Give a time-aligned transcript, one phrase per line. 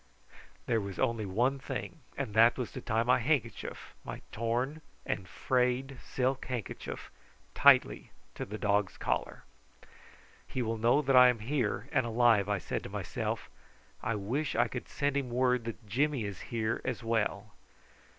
[0.65, 5.27] There was only one thing, and that was to tie my handkerchief, my torn and
[5.27, 7.11] frayed silk handkerchief,
[7.53, 9.43] tightly to the dog's collar.
[10.47, 13.47] "He will know that I am here, and alive," I said to myself.
[14.01, 17.53] "I wish I could send him word that Jimmy is here as well."